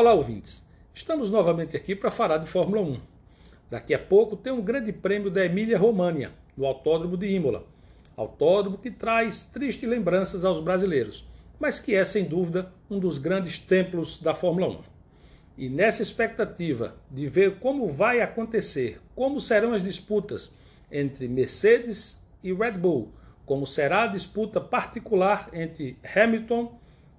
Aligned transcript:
Olá, 0.00 0.12
ouvintes. 0.12 0.64
Estamos 0.94 1.28
novamente 1.28 1.76
aqui 1.76 1.92
para 1.92 2.08
falar 2.08 2.36
de 2.36 2.46
Fórmula 2.46 2.80
1. 2.82 3.00
Daqui 3.68 3.92
a 3.92 3.98
pouco 3.98 4.36
tem 4.36 4.52
um 4.52 4.62
grande 4.62 4.92
prêmio 4.92 5.28
da 5.28 5.44
Emília-România, 5.44 6.30
no 6.56 6.66
Autódromo 6.66 7.16
de 7.16 7.26
Imola. 7.26 7.66
Autódromo 8.16 8.78
que 8.78 8.92
traz 8.92 9.42
tristes 9.42 9.88
lembranças 9.88 10.44
aos 10.44 10.60
brasileiros, 10.60 11.26
mas 11.58 11.80
que 11.80 11.96
é, 11.96 12.04
sem 12.04 12.26
dúvida, 12.26 12.72
um 12.88 13.00
dos 13.00 13.18
grandes 13.18 13.58
templos 13.58 14.22
da 14.22 14.36
Fórmula 14.36 14.68
1. 14.68 14.78
E 15.58 15.68
nessa 15.68 16.00
expectativa 16.00 16.94
de 17.10 17.28
ver 17.28 17.58
como 17.58 17.92
vai 17.92 18.20
acontecer, 18.20 19.00
como 19.16 19.40
serão 19.40 19.72
as 19.72 19.82
disputas 19.82 20.52
entre 20.92 21.26
Mercedes 21.26 22.24
e 22.40 22.52
Red 22.52 22.78
Bull, 22.78 23.10
como 23.44 23.66
será 23.66 24.04
a 24.04 24.06
disputa 24.06 24.60
particular 24.60 25.50
entre 25.52 25.98
Hamilton 26.14 26.78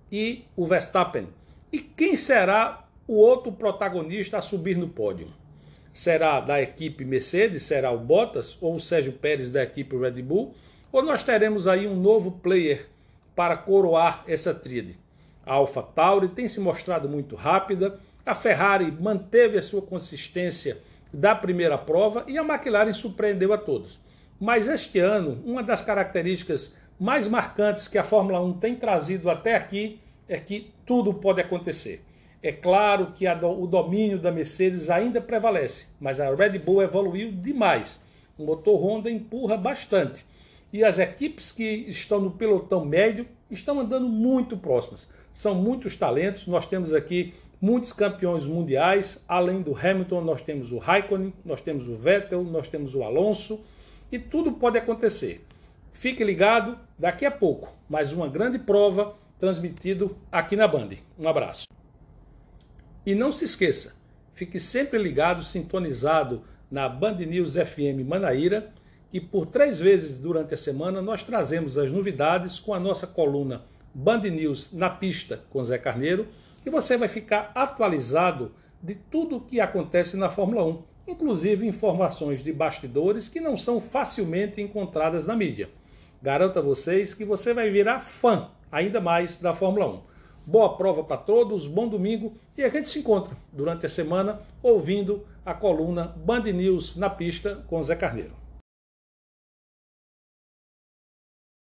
e 0.10 0.46
o 0.56 0.66
Verstappen, 0.66 1.28
e 1.72 1.80
quem 1.80 2.16
será 2.16 2.86
o 3.08 3.16
outro 3.16 3.52
protagonista 3.52 4.38
a 4.38 4.42
subir 4.42 4.78
no 4.78 4.90
pódio? 4.90 5.28
Será 5.92 6.40
da 6.40 6.62
equipe 6.62 7.04
Mercedes? 7.04 7.64
Será 7.64 7.92
o 7.92 7.98
Bottas 7.98 8.58
ou 8.62 8.76
o 8.76 8.80
Sérgio 8.80 9.14
Pérez 9.14 9.50
da 9.50 9.64
equipe 9.64 9.98
Red 9.98 10.22
Bull? 10.22 10.54
Ou 10.92 11.04
nós 11.04 11.24
teremos 11.24 11.68
aí 11.68 11.88
um 11.88 11.96
novo 11.96 12.32
player 12.32 12.88
para 13.36 13.58
coroar 13.58 14.24
essa 14.28 14.54
tríade? 14.54 14.98
A 15.46 15.54
Alpha 15.54 15.82
Tauri 15.82 16.30
tem 16.30 16.48
se 16.48 16.60
mostrado 16.60 17.10
muito 17.10 17.36
rápida, 17.36 18.00
a 18.26 18.36
Ferrari 18.36 18.92
manteve 18.92 19.58
a 19.58 19.62
sua 19.62 19.82
consistência 19.82 20.78
da 21.12 21.34
primeira 21.34 21.78
prova 21.78 22.24
e 22.28 22.38
a 22.38 22.44
McLaren 22.44 22.94
surpreendeu 22.94 23.52
a 23.52 23.58
todos. 23.58 24.00
Mas 24.40 24.68
este 24.68 25.00
ano, 25.00 25.42
uma 25.44 25.64
das 25.64 25.82
características 25.82 26.76
mais 27.00 27.28
marcantes 27.28 27.88
que 27.88 27.98
a 27.98 28.04
Fórmula 28.04 28.40
1 28.42 28.60
tem 28.60 28.76
trazido 28.76 29.30
até 29.30 29.56
aqui 29.56 30.00
é 30.30 30.38
que 30.38 30.72
tudo 30.86 31.14
pode 31.14 31.42
acontecer. 31.42 32.06
É 32.42 32.54
claro 32.54 33.12
que 33.14 33.28
o 33.28 33.68
domínio 33.68 34.18
da 34.18 34.32
Mercedes 34.32 34.90
ainda 34.90 35.20
prevalece, 35.20 35.88
mas 36.00 36.22
a 36.22 36.34
Red 36.34 36.58
Bull 36.60 36.82
evoluiu 36.82 37.32
demais. 37.34 38.02
O 38.38 38.46
motor 38.46 38.82
Honda 38.82 39.12
empurra 39.12 39.58
bastante. 39.58 40.26
E 40.72 40.84
as 40.84 41.00
equipes 41.00 41.52
que 41.52 41.64
estão 41.88 42.22
no 42.22 42.32
pelotão 42.32 42.86
médio 42.86 43.28
estão 43.52 43.80
andando 43.80 44.08
muito 44.08 44.56
próximas. 44.56 45.12
São 45.34 45.56
muitos 45.56 45.98
talentos. 45.98 46.48
Nós 46.48 46.66
temos 46.66 46.94
aqui 46.94 47.34
muitos 47.60 47.92
campeões 47.92 48.46
mundiais. 48.46 49.22
Além 49.28 49.62
do 49.62 49.76
Hamilton, 49.76 50.22
nós 50.22 50.42
temos 50.42 50.72
o 50.72 50.78
Raikkonen, 50.78 51.34
nós 51.44 51.60
temos 51.60 51.90
o 51.90 51.98
Vettel, 51.98 52.44
nós 52.44 52.70
temos 52.70 52.96
o 52.96 53.04
Alonso. 53.04 53.60
E 54.12 54.18
tudo 54.18 54.54
pode 54.54 54.78
acontecer. 54.78 55.44
Fique 55.92 56.24
ligado, 56.24 56.78
daqui 56.98 57.26
a 57.26 57.32
pouco, 57.32 57.74
mais 57.90 58.14
uma 58.14 58.28
grande 58.30 58.58
prova 58.58 59.16
transmitido 59.40 60.18
aqui 60.32 60.56
na 60.56 60.68
Band. 60.68 60.90
Um 61.18 61.28
abraço. 61.28 61.68
E 63.06 63.16
não 63.16 63.32
se 63.32 63.46
esqueça, 63.46 63.96
fique 64.34 64.60
sempre 64.60 65.02
ligado, 65.02 65.44
sintonizado 65.44 66.44
na 66.70 66.88
Band 66.88 67.16
News 67.16 67.56
FM 67.56 68.06
Manaíra, 68.06 68.74
que 69.10 69.20
por 69.20 69.48
três 69.48 69.80
vezes 69.80 70.20
durante 70.20 70.54
a 70.54 70.58
semana 70.58 71.02
nós 71.02 71.24
trazemos 71.24 71.78
as 71.78 71.92
novidades 71.92 72.60
com 72.60 72.74
a 72.74 72.80
nossa 72.80 73.08
coluna 73.08 73.64
Band 73.94 74.22
News 74.22 74.72
na 74.72 74.90
pista 74.90 75.42
com 75.50 75.64
Zé 75.64 75.78
Carneiro 75.78 76.28
e 76.66 76.70
você 76.70 76.96
vai 76.96 77.08
ficar 77.08 77.52
atualizado 77.56 78.52
de 78.82 78.96
tudo 78.96 79.38
o 79.38 79.42
que 79.42 79.60
acontece 79.60 80.16
na 80.16 80.30
Fórmula 80.30 80.64
1, 80.64 80.84
inclusive 81.08 81.66
informações 81.66 82.44
de 82.44 82.54
bastidores 82.54 83.28
que 83.28 83.40
não 83.40 83.58
são 83.58 83.82
facilmente 83.82 84.62
encontradas 84.62 85.28
na 85.28 85.36
mídia. 85.36 85.70
Garanto 86.22 86.60
a 86.60 86.62
vocês 86.62 87.14
que 87.14 87.24
você 87.24 87.54
vai 87.54 87.70
virar 87.70 88.02
fã 88.02 88.50
ainda 88.70 89.00
mais 89.00 89.40
da 89.40 89.54
Fórmula 89.54 89.88
1. 89.88 90.02
Boa 90.46 90.76
prova 90.76 91.02
para 91.02 91.16
todos, 91.16 91.66
bom 91.66 91.88
domingo 91.88 92.36
e 92.58 92.64
a 92.64 92.70
gente 92.70 92.90
se 92.90 93.00
encontra 93.00 93.38
durante 93.54 93.86
a 93.86 93.90
semana 93.90 94.42
ouvindo 94.62 95.26
a 95.46 95.54
coluna 95.54 96.14
Band 96.18 96.42
News 96.42 96.98
na 96.98 97.10
pista 97.10 97.64
com 97.68 97.82
Zé 97.82 97.96
Carneiro. 97.96 98.49